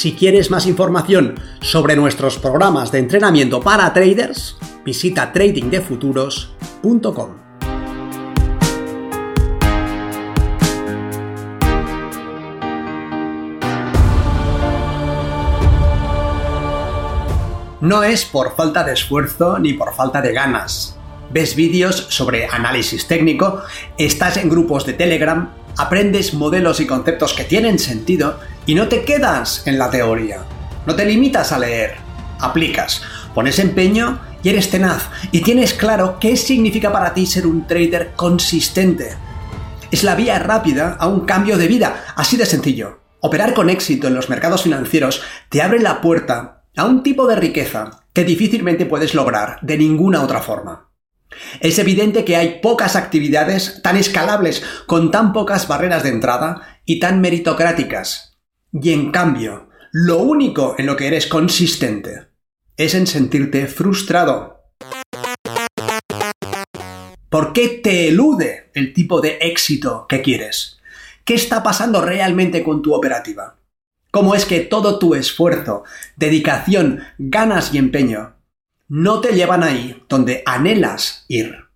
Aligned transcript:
Si 0.00 0.14
quieres 0.14 0.50
más 0.50 0.64
información 0.64 1.34
sobre 1.60 1.94
nuestros 1.94 2.38
programas 2.38 2.90
de 2.90 3.00
entrenamiento 3.00 3.60
para 3.60 3.92
traders, 3.92 4.56
visita 4.82 5.30
tradingdefuturos.com. 5.30 7.28
No 17.82 18.02
es 18.02 18.24
por 18.24 18.56
falta 18.56 18.82
de 18.84 18.94
esfuerzo 18.94 19.58
ni 19.58 19.74
por 19.74 19.92
falta 19.94 20.22
de 20.22 20.32
ganas. 20.32 20.96
Ves 21.30 21.54
vídeos 21.54 22.06
sobre 22.08 22.46
análisis 22.46 23.06
técnico, 23.06 23.60
estás 23.98 24.38
en 24.38 24.48
grupos 24.48 24.86
de 24.86 24.94
Telegram, 24.94 25.50
aprendes 25.76 26.32
modelos 26.32 26.80
y 26.80 26.86
conceptos 26.86 27.34
que 27.34 27.44
tienen 27.44 27.78
sentido 27.78 28.40
y 28.70 28.74
no 28.76 28.86
te 28.86 29.02
quedas 29.02 29.66
en 29.66 29.80
la 29.80 29.90
teoría. 29.90 30.44
No 30.86 30.94
te 30.94 31.04
limitas 31.04 31.50
a 31.50 31.58
leer, 31.58 31.96
aplicas, 32.38 33.02
pones 33.34 33.58
empeño 33.58 34.20
y 34.44 34.48
eres 34.50 34.70
tenaz 34.70 35.10
y 35.32 35.40
tienes 35.40 35.74
claro 35.74 36.18
qué 36.20 36.36
significa 36.36 36.92
para 36.92 37.12
ti 37.12 37.26
ser 37.26 37.48
un 37.48 37.66
trader 37.66 38.12
consistente. 38.14 39.16
Es 39.90 40.04
la 40.04 40.14
vía 40.14 40.38
rápida 40.38 40.96
a 41.00 41.08
un 41.08 41.26
cambio 41.26 41.58
de 41.58 41.66
vida, 41.66 42.14
así 42.14 42.36
de 42.36 42.46
sencillo. 42.46 43.00
Operar 43.18 43.54
con 43.54 43.70
éxito 43.70 44.06
en 44.06 44.14
los 44.14 44.28
mercados 44.28 44.62
financieros 44.62 45.20
te 45.48 45.62
abre 45.62 45.80
la 45.80 46.00
puerta 46.00 46.62
a 46.76 46.84
un 46.84 47.02
tipo 47.02 47.26
de 47.26 47.34
riqueza 47.34 48.04
que 48.12 48.22
difícilmente 48.22 48.86
puedes 48.86 49.14
lograr 49.14 49.58
de 49.62 49.78
ninguna 49.78 50.22
otra 50.22 50.42
forma. 50.42 50.92
Es 51.58 51.80
evidente 51.80 52.24
que 52.24 52.36
hay 52.36 52.60
pocas 52.60 52.94
actividades 52.94 53.80
tan 53.82 53.96
escalables, 53.96 54.62
con 54.86 55.10
tan 55.10 55.32
pocas 55.32 55.66
barreras 55.66 56.04
de 56.04 56.10
entrada 56.10 56.78
y 56.84 57.00
tan 57.00 57.20
meritocráticas. 57.20 58.29
Y 58.72 58.92
en 58.92 59.10
cambio, 59.10 59.68
lo 59.92 60.18
único 60.18 60.74
en 60.78 60.86
lo 60.86 60.96
que 60.96 61.06
eres 61.06 61.26
consistente 61.26 62.28
es 62.76 62.94
en 62.94 63.06
sentirte 63.06 63.66
frustrado. 63.66 64.64
¿Por 67.28 67.52
qué 67.52 67.80
te 67.82 68.08
elude 68.08 68.70
el 68.74 68.92
tipo 68.92 69.20
de 69.20 69.38
éxito 69.40 70.06
que 70.08 70.22
quieres? 70.22 70.80
¿Qué 71.24 71.34
está 71.34 71.62
pasando 71.62 72.00
realmente 72.00 72.62
con 72.62 72.82
tu 72.82 72.94
operativa? 72.94 73.56
¿Cómo 74.10 74.34
es 74.34 74.44
que 74.44 74.60
todo 74.60 74.98
tu 74.98 75.14
esfuerzo, 75.14 75.84
dedicación, 76.16 77.02
ganas 77.18 77.72
y 77.72 77.78
empeño 77.78 78.34
no 78.90 79.20
te 79.20 79.34
llevan 79.34 79.62
ahí 79.62 80.02
donde 80.08 80.42
anhelas 80.44 81.24
ir. 81.28 81.68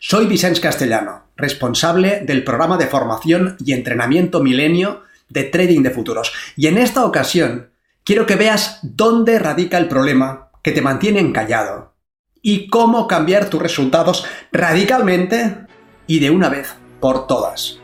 Soy 0.00 0.26
Vicente 0.26 0.60
Castellano, 0.60 1.30
responsable 1.34 2.20
del 2.20 2.44
programa 2.44 2.76
de 2.76 2.88
formación 2.88 3.56
y 3.64 3.72
entrenamiento 3.72 4.42
milenio 4.42 5.02
de 5.28 5.44
Trading 5.44 5.82
de 5.82 5.90
Futuros. 5.90 6.32
Y 6.56 6.66
en 6.66 6.78
esta 6.78 7.04
ocasión 7.04 7.70
quiero 8.04 8.26
que 8.26 8.36
veas 8.36 8.80
dónde 8.82 9.38
radica 9.38 9.78
el 9.78 9.88
problema 9.88 10.50
que 10.62 10.72
te 10.72 10.82
mantiene 10.82 11.20
encallado 11.20 11.94
y 12.42 12.68
cómo 12.68 13.08
cambiar 13.08 13.50
tus 13.50 13.60
resultados 13.60 14.24
radicalmente 14.52 15.66
y 16.06 16.20
de 16.20 16.30
una 16.30 16.48
vez 16.48 16.74
por 17.00 17.26
todas. 17.26 17.80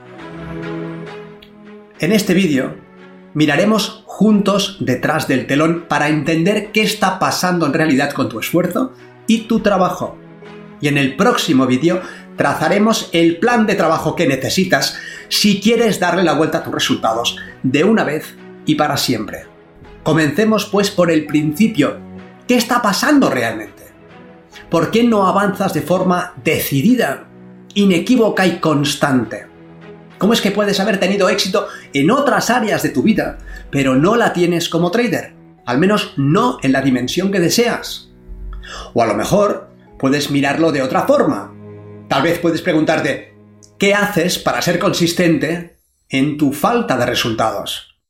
En 1.99 2.13
este 2.13 2.35
vídeo 2.35 2.77
miraremos 3.35 4.03
juntos 4.07 4.77
detrás 4.81 5.29
del 5.29 5.47
telón 5.47 5.87
para 5.89 6.09
entender 6.09 6.71
qué 6.73 6.83
está 6.83 7.19
pasando 7.19 7.67
en 7.67 7.73
realidad 7.73 8.13
con 8.13 8.29
tu 8.29 8.39
esfuerzo 8.41 8.93
y 9.27 9.43
tu 9.43 9.61
trabajo. 9.61 10.19
Y 10.81 10.89
en 10.89 10.99
el 10.99 11.17
próximo 11.17 11.67
vídeo 11.67 12.03
trazaremos 12.43 13.09
el 13.13 13.37
plan 13.37 13.69
de 13.69 13.77
trabajo 13.77 14.17
que 14.17 14.27
necesitas 14.27 14.97
si 15.29 15.61
quieres 15.61 16.01
darle 16.01 16.25
la 16.25 16.33
vuelta 16.33 16.59
a 16.59 16.65
tus 16.65 16.75
resultados 16.75 17.37
de 17.63 17.85
una 17.85 18.03
vez 18.03 18.35
y 18.67 18.75
para 18.75 18.97
siempre. 18.97 19.47
Comencemos 20.03 20.67
pues 20.67 20.91
por 20.91 21.13
el 21.13 21.25
principio. 21.27 22.01
¿Qué 22.49 22.57
está 22.57 22.83
pasando 22.83 23.31
realmente? 23.31 23.85
¿Por 24.69 24.91
qué 24.91 25.05
no 25.05 25.29
avanzas 25.29 25.73
de 25.73 25.83
forma 25.83 26.35
decidida, 26.43 27.29
inequívoca 27.75 28.45
y 28.45 28.59
constante? 28.59 29.47
¿Cómo 30.19 30.33
es 30.33 30.41
que 30.41 30.51
puedes 30.51 30.81
haber 30.81 30.99
tenido 30.99 31.29
éxito 31.29 31.69
en 31.93 32.11
otras 32.11 32.51
áreas 32.51 32.83
de 32.83 32.89
tu 32.89 33.05
vida, 33.05 33.39
pero 33.71 33.95
no 33.95 34.17
la 34.17 34.33
tienes 34.33 34.69
como 34.69 34.91
trader? 34.91 35.33
Al 35.65 35.79
menos 35.79 36.15
no 36.17 36.59
en 36.61 36.73
la 36.73 36.83
dimensión 36.83 37.31
que 37.31 37.39
deseas. 37.39 38.11
O 38.95 39.01
a 39.01 39.07
lo 39.07 39.15
mejor 39.15 39.69
puedes 39.97 40.33
mirarlo 40.33 40.73
de 40.73 40.83
otra 40.83 41.03
forma. 41.03 41.53
Tal 42.13 42.25
vez 42.25 42.41
puedes 42.41 42.61
preguntarte, 42.61 43.33
¿qué 43.79 43.95
haces 43.95 44.39
para 44.39 44.61
ser 44.61 44.79
consistente 44.79 45.79
en 46.11 46.37
tu 46.37 46.53
falta 46.53 46.99
de 46.99 47.07
resultados? 47.07 48.03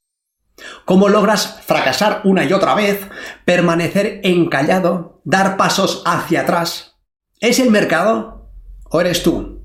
¿Cómo 0.85 1.09
logras 1.09 1.61
fracasar 1.65 2.21
una 2.25 2.43
y 2.45 2.53
otra 2.53 2.75
vez, 2.75 3.07
permanecer 3.45 4.21
encallado, 4.25 5.23
dar 5.23 5.57
pasos 5.57 6.03
hacia 6.05 6.41
atrás? 6.41 6.97
¿Es 7.39 7.61
el 7.61 7.71
mercado 7.71 8.51
o 8.91 9.01
eres 9.01 9.23
tú? 9.23 9.65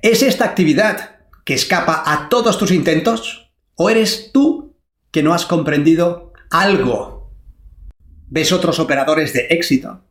¿Es 0.00 0.22
esta 0.22 0.44
actividad 0.44 1.18
que 1.44 1.54
escapa 1.54 2.04
a 2.06 2.28
todos 2.28 2.56
tus 2.56 2.70
intentos? 2.70 3.52
¿O 3.74 3.90
eres 3.90 4.30
tú 4.32 4.76
que 5.10 5.24
no 5.24 5.34
has 5.34 5.44
comprendido 5.44 6.32
algo? 6.50 7.32
¿Ves 8.28 8.52
otros 8.52 8.78
operadores 8.78 9.32
de 9.32 9.48
éxito? 9.50 10.04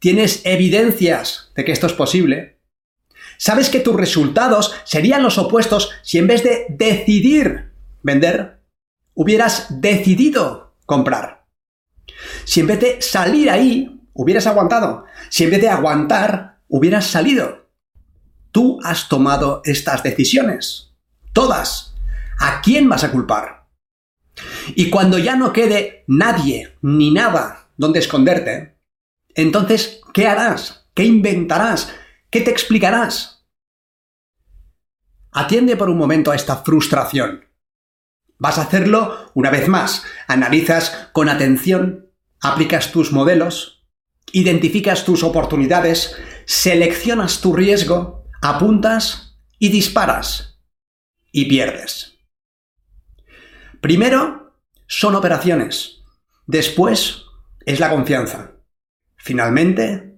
¿Tienes 0.00 0.44
evidencias 0.44 1.52
de 1.54 1.64
que 1.64 1.70
esto 1.70 1.86
es 1.86 1.92
posible? 1.92 2.60
¿Sabes 3.42 3.70
que 3.70 3.80
tus 3.80 3.96
resultados 3.96 4.72
serían 4.84 5.24
los 5.24 5.36
opuestos 5.36 5.90
si 6.04 6.18
en 6.18 6.28
vez 6.28 6.44
de 6.44 6.64
decidir 6.68 7.72
vender, 8.00 8.60
hubieras 9.14 9.80
decidido 9.80 10.76
comprar? 10.86 11.44
Si 12.44 12.60
en 12.60 12.68
vez 12.68 12.78
de 12.78 13.02
salir 13.02 13.50
ahí, 13.50 14.00
hubieras 14.12 14.46
aguantado. 14.46 15.06
Si 15.28 15.42
en 15.42 15.50
vez 15.50 15.60
de 15.60 15.68
aguantar, 15.68 16.60
hubieras 16.68 17.08
salido. 17.08 17.68
Tú 18.52 18.78
has 18.84 19.08
tomado 19.08 19.60
estas 19.64 20.04
decisiones. 20.04 20.92
Todas. 21.32 21.96
¿A 22.38 22.60
quién 22.62 22.88
vas 22.88 23.02
a 23.02 23.10
culpar? 23.10 23.66
Y 24.76 24.88
cuando 24.88 25.18
ya 25.18 25.34
no 25.34 25.52
quede 25.52 26.04
nadie 26.06 26.76
ni 26.80 27.10
nada 27.10 27.66
donde 27.76 27.98
esconderte, 27.98 28.76
entonces, 29.34 30.00
¿qué 30.14 30.28
harás? 30.28 30.86
¿Qué 30.94 31.02
inventarás? 31.02 31.92
¿Qué 32.32 32.40
te 32.40 32.50
explicarás? 32.50 33.46
Atiende 35.30 35.76
por 35.76 35.90
un 35.90 35.98
momento 35.98 36.30
a 36.30 36.34
esta 36.34 36.56
frustración. 36.56 37.44
Vas 38.38 38.56
a 38.56 38.62
hacerlo 38.62 39.30
una 39.34 39.50
vez 39.50 39.68
más. 39.68 40.02
Analizas 40.26 41.10
con 41.12 41.28
atención, 41.28 42.10
aplicas 42.40 42.90
tus 42.90 43.12
modelos, 43.12 43.86
identificas 44.32 45.04
tus 45.04 45.22
oportunidades, 45.22 46.16
seleccionas 46.46 47.42
tu 47.42 47.54
riesgo 47.54 48.22
apuntas 48.40 49.38
y 49.58 49.68
disparas 49.68 50.58
y 51.30 51.44
pierdes. 51.44 52.18
Primero 53.82 54.56
son 54.86 55.14
operaciones, 55.16 56.02
después 56.46 57.24
es 57.66 57.78
la 57.78 57.90
confianza, 57.90 58.52
finalmente 59.16 60.11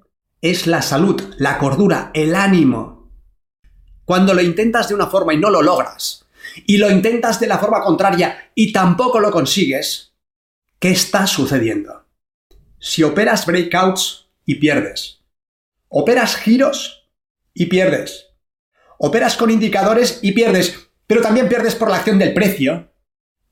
es 0.45 0.67
la 0.67 0.83
salud, 0.83 1.23
la 1.39 1.57
cordura, 1.57 2.11
el 2.13 2.35
ánimo. 2.35 3.11
Cuando 4.05 4.35
lo 4.35 4.43
intentas 4.43 4.91
de 4.91 4.95
una 4.95 5.07
forma 5.07 5.33
y 5.33 5.39
no 5.39 5.49
lo 5.49 5.63
logras, 5.63 6.27
y 6.67 6.77
lo 6.77 6.91
intentas 6.91 7.41
de 7.41 7.47
la 7.47 7.59
forma 7.59 7.83
contraria 7.83 8.51
y 8.55 8.71
tampoco 8.71 9.21
lo 9.21 9.31
consigues, 9.31 10.13
¿qué 10.79 10.91
está 10.91 11.27
sucediendo? 11.27 12.05
Si 12.79 13.03
operas 13.03 13.47
breakouts 13.47 14.27
y 14.45 14.57
pierdes, 14.57 15.23
operas 15.89 16.37
giros 16.37 17.09
y 17.55 17.65
pierdes. 17.65 18.27
Operas 18.99 19.39
con 19.39 19.51
indicadores 19.51 20.19
y 20.21 20.33
pierdes, 20.33 20.91
pero 21.07 21.23
también 21.23 21.49
pierdes 21.49 21.75
por 21.75 21.89
la 21.89 21.97
acción 21.97 22.19
del 22.19 22.35
precio. 22.35 22.93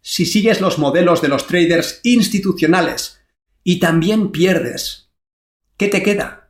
Si 0.03 0.27
sigues 0.27 0.61
los 0.61 0.79
modelos 0.79 1.23
de 1.23 1.29
los 1.29 1.47
traders 1.47 2.01
institucionales 2.03 3.19
y 3.65 3.81
también 3.81 4.31
pierdes, 4.31 5.11
¿qué 5.79 5.89
te 5.89 6.03
queda? 6.03 6.42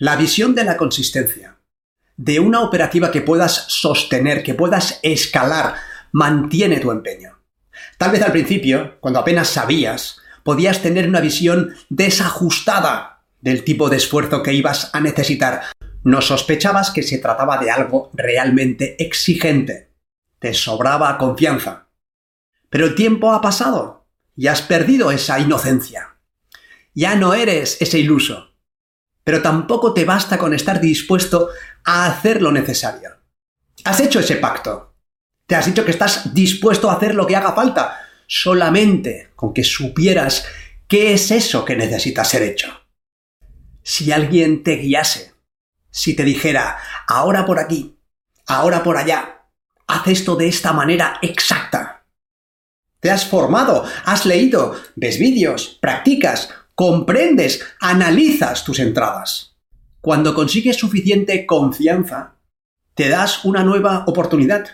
La 0.00 0.14
visión 0.14 0.54
de 0.54 0.62
la 0.62 0.76
consistencia, 0.76 1.58
de 2.16 2.38
una 2.38 2.60
operativa 2.60 3.10
que 3.10 3.20
puedas 3.20 3.64
sostener, 3.66 4.44
que 4.44 4.54
puedas 4.54 5.00
escalar, 5.02 5.74
mantiene 6.12 6.78
tu 6.78 6.92
empeño. 6.92 7.40
Tal 7.96 8.12
vez 8.12 8.22
al 8.22 8.30
principio, 8.30 9.00
cuando 9.00 9.18
apenas 9.18 9.48
sabías, 9.48 10.20
podías 10.44 10.82
tener 10.82 11.08
una 11.08 11.18
visión 11.18 11.74
desajustada 11.88 13.24
del 13.40 13.64
tipo 13.64 13.90
de 13.90 13.96
esfuerzo 13.96 14.40
que 14.40 14.52
ibas 14.52 14.90
a 14.92 15.00
necesitar. 15.00 15.62
No 16.04 16.20
sospechabas 16.20 16.92
que 16.92 17.02
se 17.02 17.18
trataba 17.18 17.58
de 17.58 17.72
algo 17.72 18.12
realmente 18.14 19.02
exigente. 19.02 19.90
Te 20.38 20.54
sobraba 20.54 21.18
confianza. 21.18 21.88
Pero 22.70 22.86
el 22.86 22.94
tiempo 22.94 23.32
ha 23.32 23.40
pasado 23.40 24.06
y 24.36 24.46
has 24.46 24.62
perdido 24.62 25.10
esa 25.10 25.40
inocencia. 25.40 26.18
Ya 26.94 27.16
no 27.16 27.34
eres 27.34 27.78
ese 27.80 27.98
iluso. 27.98 28.48
Pero 29.28 29.42
tampoco 29.42 29.92
te 29.92 30.06
basta 30.06 30.38
con 30.38 30.54
estar 30.54 30.80
dispuesto 30.80 31.50
a 31.84 32.06
hacer 32.06 32.40
lo 32.40 32.50
necesario. 32.50 33.10
Has 33.84 34.00
hecho 34.00 34.20
ese 34.20 34.36
pacto. 34.36 34.94
Te 35.46 35.54
has 35.54 35.66
dicho 35.66 35.84
que 35.84 35.90
estás 35.90 36.32
dispuesto 36.32 36.88
a 36.88 36.94
hacer 36.94 37.14
lo 37.14 37.26
que 37.26 37.36
haga 37.36 37.52
falta, 37.52 38.00
solamente 38.26 39.32
con 39.36 39.52
que 39.52 39.64
supieras 39.64 40.46
qué 40.86 41.12
es 41.12 41.30
eso 41.30 41.66
que 41.66 41.76
necesita 41.76 42.24
ser 42.24 42.42
hecho. 42.42 42.68
Si 43.82 44.10
alguien 44.12 44.62
te 44.62 44.76
guiase, 44.76 45.34
si 45.90 46.16
te 46.16 46.24
dijera, 46.24 46.78
ahora 47.06 47.44
por 47.44 47.58
aquí, 47.58 48.00
ahora 48.46 48.82
por 48.82 48.96
allá, 48.96 49.42
haz 49.86 50.06
esto 50.06 50.36
de 50.36 50.48
esta 50.48 50.72
manera 50.72 51.18
exacta. 51.20 52.06
Te 52.98 53.10
has 53.10 53.26
formado, 53.26 53.84
has 54.06 54.24
leído, 54.24 54.74
ves 54.96 55.18
vídeos, 55.18 55.76
practicas, 55.82 56.48
comprendes, 56.78 57.60
analizas 57.80 58.62
tus 58.62 58.78
entradas. 58.78 59.56
Cuando 60.00 60.32
consigues 60.32 60.76
suficiente 60.76 61.44
confianza, 61.44 62.36
te 62.94 63.08
das 63.08 63.44
una 63.44 63.64
nueva 63.64 64.04
oportunidad 64.06 64.64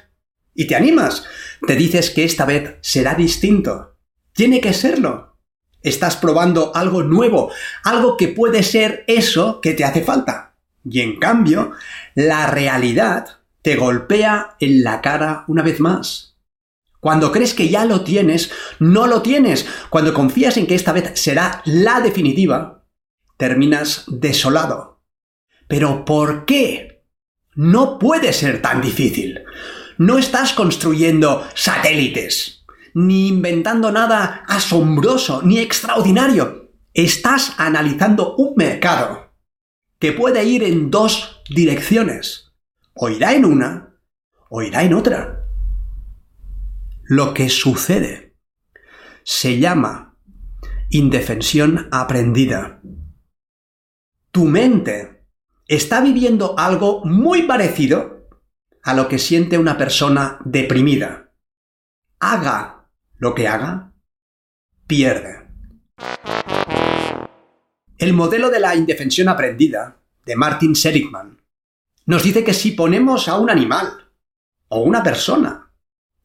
y 0.55 0.67
te 0.67 0.77
animas. 0.77 1.25
Te 1.67 1.77
dices 1.77 2.11
que 2.11 2.25
esta 2.25 2.45
vez 2.45 2.77
será 2.83 3.15
distinto. 3.15 3.97
Tiene 4.35 4.61
que 4.61 4.75
serlo. 4.75 5.39
Estás 5.81 6.17
probando 6.17 6.77
algo 6.77 7.03
nuevo, 7.03 7.51
algo 7.85 8.19
que 8.19 8.29
puede 8.29 8.63
ser 8.63 9.05
eso 9.07 9.63
que 9.63 9.73
te 9.73 9.85
hace 9.85 10.03
falta. 10.03 10.57
Y 10.85 11.01
en 11.01 11.19
cambio, 11.19 11.73
la 12.15 12.49
realidad 12.49 13.39
te 13.63 13.77
golpea 13.77 14.57
en 14.61 14.85
la 14.85 15.01
cara 15.01 15.47
una 15.49 15.63
vez 15.63 15.81
más. 15.81 16.34
Cuando 17.05 17.33
crees 17.33 17.53
que 17.53 17.69
ya 17.69 17.85
lo 17.85 18.01
tienes, 18.01 18.51
no 18.79 19.07
lo 19.07 19.21
tienes. 19.21 19.67
Cuando 19.91 20.15
confías 20.15 20.57
en 20.57 20.67
que 20.67 20.75
esta 20.75 20.91
vez 20.91 21.21
será 21.21 21.61
la 21.67 22.01
definitiva, 22.01 22.87
terminas 23.37 24.05
desolado. 24.07 25.03
¿Pero 25.69 26.07
por 26.07 26.47
qué? 26.47 27.05
No 27.55 27.99
puede 27.99 28.33
ser 28.33 28.63
tan 28.63 28.81
difícil. 28.81 29.43
No 29.99 30.17
estás 30.17 30.55
construyendo 30.55 31.47
satélites, 31.55 32.65
ni 32.95 33.29
inventando 33.29 33.93
nada 33.93 34.43
asombroso, 34.49 35.43
ni 35.45 35.59
extraordinario. 35.59 36.71
Estás 36.95 37.53
analizando 37.59 38.35
un 38.37 38.55
mercado 38.57 39.31
que 39.99 40.13
puede 40.13 40.43
ir 40.45 40.63
en 40.63 40.91
dos 40.91 41.43
direcciones. 41.51 42.55
O 42.95 43.11
irá 43.11 43.35
en 43.35 43.45
una, 43.45 43.99
o 44.49 44.63
irá 44.63 44.85
en 44.85 44.95
otra. 44.95 45.44
Lo 47.07 47.35
que 47.35 47.51
sucede 47.51 48.35
se 49.25 49.59
llama 49.59 50.17
indefensión 50.89 51.89
aprendida. 51.93 52.81
Tu 54.31 54.45
mente 54.47 55.27
está 55.67 56.01
viviendo 56.01 56.59
algo 56.59 57.05
muy 57.05 57.43
parecido 57.43 58.27
a 58.83 58.95
lo 58.95 59.07
que 59.07 59.19
siente 59.19 59.59
una 59.59 59.77
persona 59.77 60.39
deprimida. 60.47 61.31
Haga 62.21 62.89
lo 63.17 63.35
que 63.35 63.49
haga, 63.49 63.93
pierde. 64.87 65.47
El 67.99 68.15
modelo 68.15 68.49
de 68.49 68.61
la 68.61 68.75
indefensión 68.75 69.29
aprendida, 69.29 70.01
de 70.25 70.37
Martin 70.37 70.75
Seligman, 70.75 71.43
nos 72.07 72.23
dice 72.23 72.43
que 72.45 72.55
si 72.55 72.71
ponemos 72.71 73.29
a 73.29 73.39
un 73.39 73.51
animal 73.51 74.11
o 74.69 74.81
una 74.81 75.03
persona 75.03 75.64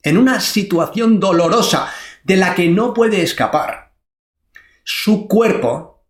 en 0.04 0.18
una 0.18 0.40
situación 0.40 1.20
dolorosa 1.20 1.92
de 2.24 2.38
la 2.38 2.56
que 2.56 2.70
no 2.70 2.94
puede 2.94 3.22
escapar, 3.22 3.94
su 4.84 5.28
cuerpo 5.28 6.06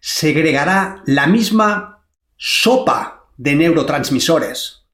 segregará 0.00 1.02
la 1.06 1.26
misma 1.26 2.06
sopa 2.36 3.28
de 3.36 3.54
neurotransmisores 3.56 4.86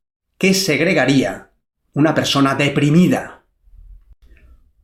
¿Qué 0.42 0.54
segregaría 0.54 1.52
una 1.92 2.16
persona 2.16 2.56
deprimida? 2.56 3.44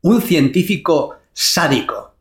Un 0.02 0.22
científico 0.22 1.18
sádico 1.32 2.14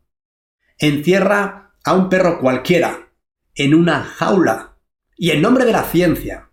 encierra 0.76 1.76
a 1.84 1.92
un 1.92 2.08
perro 2.08 2.40
cualquiera 2.40 3.12
en 3.54 3.74
una 3.74 4.02
jaula 4.02 4.76
y 5.16 5.30
en 5.30 5.40
nombre 5.40 5.64
de 5.66 5.70
la 5.70 5.84
ciencia 5.84 6.50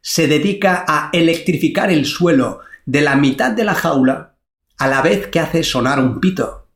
se 0.00 0.26
dedica 0.26 0.86
a 0.88 1.10
electrificar 1.12 1.92
el 1.92 2.06
suelo 2.06 2.60
de 2.86 3.00
la 3.00 3.16
mitad 3.16 3.52
de 3.52 3.64
la 3.64 3.74
jaula 3.74 4.36
a 4.78 4.88
la 4.88 5.02
vez 5.02 5.28
que 5.28 5.40
hace 5.40 5.62
sonar 5.62 5.98
un 5.98 6.20
pito. 6.20 6.68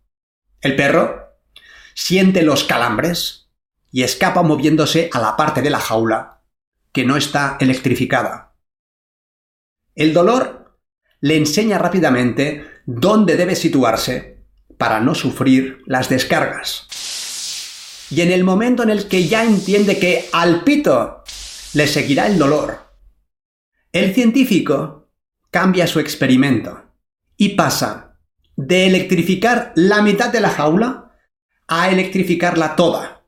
El 0.60 0.76
perro 0.76 1.28
siente 1.94 2.42
los 2.42 2.64
calambres 2.64 3.50
y 3.90 4.02
escapa 4.02 4.42
moviéndose 4.42 5.10
a 5.12 5.20
la 5.20 5.36
parte 5.36 5.62
de 5.62 5.70
la 5.70 5.80
jaula 5.80 6.42
que 6.92 7.04
no 7.04 7.16
está 7.16 7.56
electrificada. 7.60 8.54
El 9.94 10.14
dolor 10.14 10.78
le 11.20 11.36
enseña 11.36 11.78
rápidamente 11.78 12.64
dónde 12.86 13.36
debe 13.36 13.56
situarse 13.56 14.44
para 14.76 15.00
no 15.00 15.14
sufrir 15.14 15.82
las 15.86 16.08
descargas. 16.08 16.86
Y 18.10 18.20
en 18.22 18.32
el 18.32 18.44
momento 18.44 18.82
en 18.82 18.90
el 18.90 19.08
que 19.08 19.26
ya 19.26 19.44
entiende 19.44 19.98
que 19.98 20.28
al 20.32 20.64
pito 20.64 21.24
le 21.74 21.86
seguirá 21.86 22.26
el 22.26 22.38
dolor, 22.38 22.80
el 23.92 24.14
científico 24.14 24.97
cambia 25.50 25.86
su 25.86 26.00
experimento 26.00 26.92
y 27.36 27.50
pasa 27.50 28.18
de 28.56 28.86
electrificar 28.86 29.72
la 29.76 30.02
mitad 30.02 30.32
de 30.32 30.40
la 30.40 30.50
jaula 30.50 31.16
a 31.68 31.90
electrificarla 31.90 32.76
toda. 32.76 33.26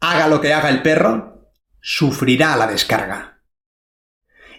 Haga 0.00 0.28
lo 0.28 0.40
que 0.40 0.52
haga 0.52 0.70
el 0.70 0.82
perro, 0.82 1.52
sufrirá 1.80 2.56
la 2.56 2.66
descarga. 2.66 3.42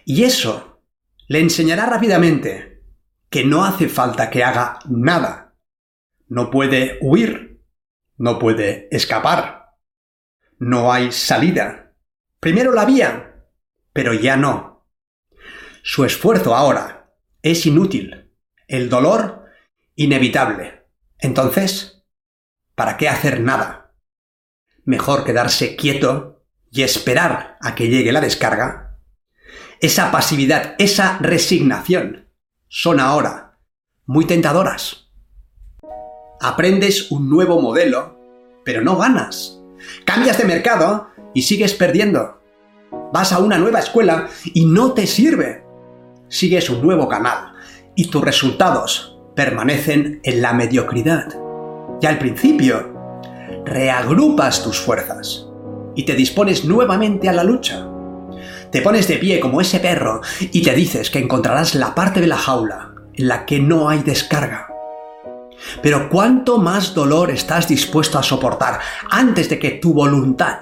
Y 0.04 0.24
eso 0.24 0.82
le 1.28 1.40
enseñará 1.40 1.86
rápidamente 1.86 2.82
que 3.28 3.44
no 3.44 3.64
hace 3.64 3.88
falta 3.88 4.30
que 4.30 4.44
haga 4.44 4.78
nada. 4.88 5.54
No 6.28 6.50
puede 6.50 6.98
huir, 7.00 7.62
no 8.16 8.38
puede 8.38 8.88
escapar. 8.94 9.76
No 10.58 10.92
hay 10.92 11.12
salida. 11.12 11.94
Primero 12.40 12.72
la 12.72 12.82
había, 12.82 13.46
pero 13.92 14.14
ya 14.14 14.36
no. 14.36 14.71
Su 15.82 16.04
esfuerzo 16.04 16.54
ahora 16.54 17.12
es 17.42 17.66
inútil, 17.66 18.30
el 18.68 18.88
dolor 18.88 19.46
inevitable. 19.94 20.84
Entonces, 21.18 22.04
¿para 22.74 22.96
qué 22.96 23.08
hacer 23.08 23.40
nada? 23.40 23.94
Mejor 24.84 25.24
quedarse 25.24 25.76
quieto 25.76 26.44
y 26.70 26.82
esperar 26.82 27.58
a 27.60 27.74
que 27.74 27.88
llegue 27.88 28.12
la 28.12 28.20
descarga 28.20 28.92
esa 29.82 30.12
pasividad, 30.12 30.76
esa 30.78 31.18
resignación, 31.18 32.28
son 32.68 33.00
ahora 33.00 33.58
muy 34.06 34.26
tentadoras. 34.26 35.08
Aprendes 36.40 37.10
un 37.10 37.28
nuevo 37.28 37.60
modelo, 37.60 38.16
pero 38.64 38.80
no 38.82 38.96
ganas. 38.96 39.60
Cambias 40.04 40.38
de 40.38 40.44
mercado 40.44 41.08
y 41.34 41.42
sigues 41.42 41.74
perdiendo. 41.74 42.40
Vas 43.12 43.32
a 43.32 43.40
una 43.40 43.58
nueva 43.58 43.80
escuela 43.80 44.28
y 44.54 44.66
no 44.66 44.92
te 44.92 45.08
sirve. 45.08 45.64
Sigues 46.32 46.70
un 46.70 46.80
nuevo 46.80 47.10
canal 47.10 47.52
y 47.94 48.06
tus 48.06 48.24
resultados 48.24 49.18
permanecen 49.36 50.20
en 50.24 50.40
la 50.40 50.54
mediocridad. 50.54 51.26
Y 52.00 52.06
al 52.06 52.18
principio, 52.18 52.90
reagrupas 53.66 54.64
tus 54.64 54.80
fuerzas 54.80 55.46
y 55.94 56.04
te 56.04 56.14
dispones 56.14 56.64
nuevamente 56.64 57.28
a 57.28 57.34
la 57.34 57.44
lucha. 57.44 57.86
Te 58.70 58.80
pones 58.80 59.08
de 59.08 59.16
pie 59.16 59.40
como 59.40 59.60
ese 59.60 59.78
perro 59.78 60.22
y 60.40 60.62
te 60.62 60.72
dices 60.72 61.10
que 61.10 61.18
encontrarás 61.18 61.74
la 61.74 61.94
parte 61.94 62.22
de 62.22 62.28
la 62.28 62.38
jaula 62.38 62.94
en 63.12 63.28
la 63.28 63.44
que 63.44 63.60
no 63.60 63.90
hay 63.90 63.98
descarga. 63.98 64.68
Pero 65.82 66.08
¿cuánto 66.08 66.56
más 66.56 66.94
dolor 66.94 67.30
estás 67.30 67.68
dispuesto 67.68 68.18
a 68.18 68.22
soportar 68.22 68.80
antes 69.10 69.50
de 69.50 69.58
que 69.58 69.72
tu 69.72 69.92
voluntad 69.92 70.60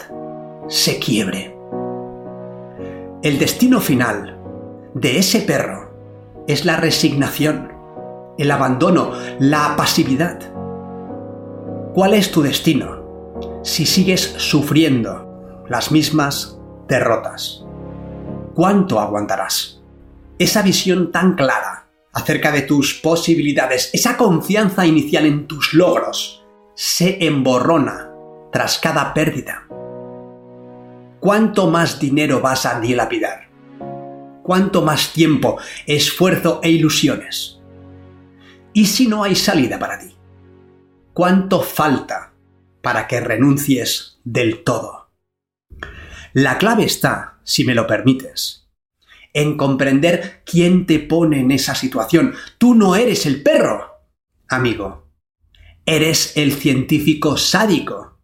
se 0.67 0.99
quiebre? 0.99 1.57
El 3.23 3.39
destino 3.39 3.81
final 3.81 4.40
de 4.95 5.19
ese 5.19 5.41
perro 5.41 6.45
es 6.49 6.65
la 6.65 6.77
resignación, 6.77 7.73
el 8.39 8.51
abandono, 8.51 9.13
la 9.39 9.75
pasividad. 9.77 10.41
¿Cuál 11.95 12.15
es 12.15 12.31
tu 12.33 12.43
destino 12.43 13.01
si 13.63 13.87
sigues 13.87 14.35
sufriendo 14.39 15.65
las 15.69 15.93
mismas 15.93 16.59
derrotas? 16.89 17.65
¿Cuánto 18.55 18.99
aguantarás? 18.99 19.81
Esa 20.39 20.63
visión 20.63 21.13
tan 21.13 21.35
clara 21.35 21.87
acerca 22.13 22.51
de 22.51 22.63
tus 22.63 22.95
posibilidades, 22.95 23.91
esa 23.93 24.17
confianza 24.17 24.87
inicial 24.87 25.27
en 25.27 25.47
tus 25.47 25.73
logros, 25.75 26.45
se 26.75 27.25
emborrona 27.25 28.11
tras 28.51 28.79
cada 28.79 29.15
pérdida. 29.15 29.69
¿Cuánto 31.21 31.69
más 31.69 32.01
dinero 32.01 32.41
vas 32.41 32.67
a 32.67 32.81
dilapidar? 32.81 33.50
¿Cuánto 34.51 34.83
más 34.83 35.13
tiempo, 35.13 35.61
esfuerzo 35.87 36.59
e 36.65 36.73
ilusiones? 36.73 37.61
¿Y 38.73 38.87
si 38.87 39.07
no 39.07 39.23
hay 39.23 39.37
salida 39.37 39.79
para 39.79 40.01
ti? 40.01 40.17
¿Cuánto 41.13 41.63
falta 41.63 42.35
para 42.83 43.07
que 43.07 43.21
renuncies 43.21 44.19
del 44.25 44.65
todo? 44.65 45.13
La 46.33 46.59
clave 46.59 46.83
está, 46.83 47.39
si 47.45 47.65
me 47.65 47.77
lo 47.77 47.87
permites, 47.87 48.69
en 49.35 49.57
comprender 49.57 50.43
quién 50.45 50.85
te 50.85 50.99
pone 50.99 51.39
en 51.39 51.53
esa 51.53 51.77
situación. 51.77 52.35
Tú 52.59 52.75
no 52.75 52.97
eres 52.97 53.27
el 53.27 53.45
perro, 53.45 54.01
amigo. 54.49 55.13
Eres 55.87 56.37
el 56.37 56.55
científico 56.55 57.37
sádico. 57.37 58.19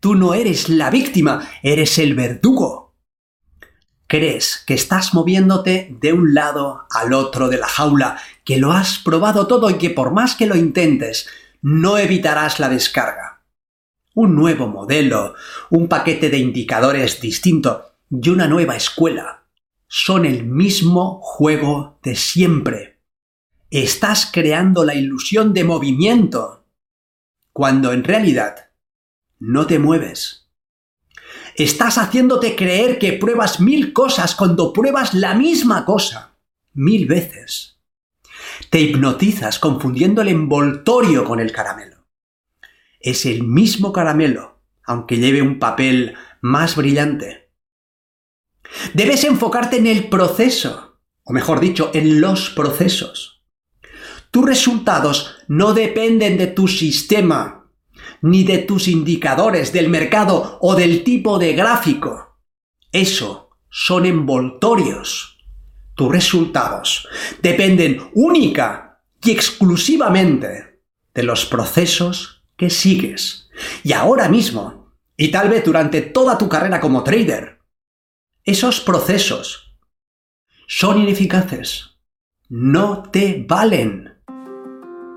Tú 0.00 0.14
no 0.14 0.32
eres 0.32 0.70
la 0.70 0.88
víctima, 0.88 1.46
eres 1.62 1.98
el 1.98 2.14
verdugo. 2.14 2.85
Crees 4.08 4.62
que 4.66 4.74
estás 4.74 5.14
moviéndote 5.14 5.96
de 6.00 6.12
un 6.12 6.32
lado 6.34 6.86
al 6.90 7.12
otro 7.12 7.48
de 7.48 7.58
la 7.58 7.66
jaula, 7.66 8.18
que 8.44 8.58
lo 8.58 8.72
has 8.72 8.98
probado 8.98 9.46
todo 9.46 9.68
y 9.70 9.78
que 9.78 9.90
por 9.90 10.12
más 10.12 10.36
que 10.36 10.46
lo 10.46 10.54
intentes, 10.54 11.28
no 11.60 11.98
evitarás 11.98 12.60
la 12.60 12.68
descarga. 12.68 13.42
Un 14.14 14.36
nuevo 14.36 14.68
modelo, 14.68 15.34
un 15.70 15.88
paquete 15.88 16.30
de 16.30 16.38
indicadores 16.38 17.20
distinto 17.20 17.96
y 18.10 18.28
una 18.28 18.46
nueva 18.46 18.76
escuela 18.76 19.42
son 19.88 20.24
el 20.24 20.44
mismo 20.44 21.20
juego 21.20 21.98
de 22.02 22.16
siempre. 22.16 23.00
Estás 23.70 24.30
creando 24.32 24.84
la 24.84 24.94
ilusión 24.94 25.52
de 25.52 25.64
movimiento, 25.64 26.64
cuando 27.52 27.92
en 27.92 28.04
realidad 28.04 28.70
no 29.38 29.66
te 29.66 29.78
mueves. 29.78 30.45
Estás 31.56 31.96
haciéndote 31.96 32.54
creer 32.54 32.98
que 32.98 33.14
pruebas 33.14 33.60
mil 33.60 33.94
cosas 33.94 34.34
cuando 34.34 34.72
pruebas 34.74 35.14
la 35.14 35.34
misma 35.34 35.86
cosa 35.86 36.36
mil 36.74 37.06
veces. 37.06 37.78
Te 38.68 38.80
hipnotizas 38.80 39.58
confundiendo 39.58 40.20
el 40.20 40.28
envoltorio 40.28 41.24
con 41.24 41.40
el 41.40 41.52
caramelo. 41.52 42.06
Es 43.00 43.24
el 43.24 43.42
mismo 43.42 43.92
caramelo, 43.92 44.60
aunque 44.84 45.16
lleve 45.16 45.40
un 45.40 45.58
papel 45.58 46.14
más 46.42 46.76
brillante. 46.76 47.50
Debes 48.92 49.24
enfocarte 49.24 49.78
en 49.78 49.86
el 49.86 50.10
proceso, 50.10 51.00
o 51.24 51.32
mejor 51.32 51.60
dicho, 51.60 51.90
en 51.94 52.20
los 52.20 52.50
procesos. 52.50 53.42
Tus 54.30 54.44
resultados 54.44 55.36
no 55.48 55.72
dependen 55.72 56.36
de 56.36 56.48
tu 56.48 56.68
sistema, 56.68 57.55
ni 58.22 58.44
de 58.44 58.58
tus 58.58 58.88
indicadores, 58.88 59.72
del 59.72 59.88
mercado 59.88 60.58
o 60.60 60.74
del 60.74 61.04
tipo 61.04 61.38
de 61.38 61.54
gráfico. 61.54 62.38
Eso 62.92 63.50
son 63.70 64.06
envoltorios. 64.06 65.38
Tus 65.94 66.12
resultados 66.12 67.08
dependen 67.42 68.10
única 68.14 69.02
y 69.22 69.30
exclusivamente 69.30 70.80
de 71.14 71.22
los 71.22 71.46
procesos 71.46 72.44
que 72.56 72.70
sigues. 72.70 73.48
Y 73.82 73.92
ahora 73.92 74.28
mismo, 74.28 74.94
y 75.16 75.30
tal 75.30 75.48
vez 75.48 75.64
durante 75.64 76.02
toda 76.02 76.38
tu 76.38 76.48
carrera 76.48 76.80
como 76.80 77.02
trader, 77.02 77.60
esos 78.44 78.80
procesos 78.80 79.76
son 80.68 81.00
ineficaces. 81.00 81.98
No 82.48 83.10
te 83.10 83.44
valen. 83.48 84.20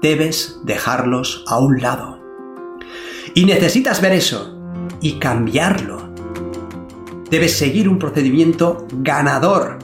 Debes 0.01 0.59
dejarlos 0.63 1.43
a 1.47 1.59
un 1.59 1.81
lado. 1.81 2.18
Y 3.39 3.45
necesitas 3.45 4.01
ver 4.01 4.11
eso 4.11 4.53
y 4.99 5.13
cambiarlo. 5.13 6.13
Debes 7.31 7.57
seguir 7.57 7.87
un 7.87 7.97
procedimiento 7.97 8.85
ganador. 8.91 9.79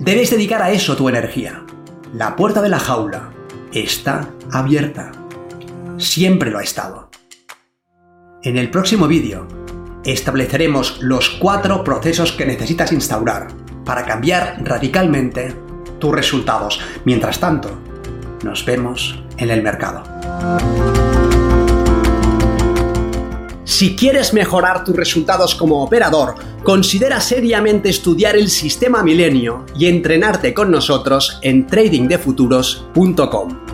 Debes 0.00 0.32
dedicar 0.32 0.60
a 0.60 0.72
eso 0.72 0.96
tu 0.96 1.08
energía. 1.08 1.64
La 2.12 2.34
puerta 2.34 2.60
de 2.60 2.68
la 2.68 2.80
jaula 2.80 3.30
está 3.72 4.30
abierta. 4.50 5.12
Siempre 5.98 6.50
lo 6.50 6.58
ha 6.58 6.64
estado. 6.64 7.10
En 8.42 8.58
el 8.58 8.70
próximo 8.70 9.06
vídeo 9.06 9.46
estableceremos 10.04 11.00
los 11.00 11.30
cuatro 11.30 11.84
procesos 11.84 12.32
que 12.32 12.44
necesitas 12.44 12.90
instaurar 12.90 13.52
para 13.84 14.04
cambiar 14.04 14.56
radicalmente 14.64 15.54
tus 16.00 16.12
resultados. 16.12 16.80
Mientras 17.04 17.38
tanto, 17.38 17.70
nos 18.42 18.64
vemos 18.64 19.22
en 19.36 19.50
el 19.50 19.62
mercado. 19.62 20.02
Si 23.80 23.96
quieres 23.96 24.34
mejorar 24.34 24.84
tus 24.84 24.94
resultados 24.94 25.54
como 25.54 25.82
operador, 25.82 26.34
considera 26.62 27.18
seriamente 27.18 27.88
estudiar 27.88 28.36
el 28.36 28.50
sistema 28.50 29.02
milenio 29.02 29.64
y 29.74 29.86
entrenarte 29.86 30.52
con 30.52 30.70
nosotros 30.70 31.38
en 31.40 31.66
tradingdefuturos.com. 31.66 33.69